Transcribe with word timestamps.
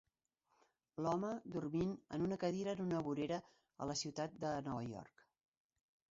L'home 1.07 1.33
dormint 1.55 1.91
en 2.17 2.23
una 2.27 2.39
cadira 2.43 2.73
en 2.77 2.81
una 2.85 3.01
vorera 3.07 3.37
a 3.85 3.89
la 3.91 3.97
ciutat 4.01 4.39
de 4.45 4.55
Nova 4.69 4.87
York. 4.93 5.23